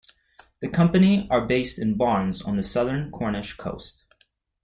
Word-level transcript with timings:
The 0.61 0.67
company 0.67 1.27
are 1.29 1.45
based 1.45 1.77
in 1.77 1.95
barns 1.95 2.41
on 2.41 2.57
the 2.57 2.63
southern 2.63 3.11
Cornish 3.11 3.55
coast. 3.57 4.03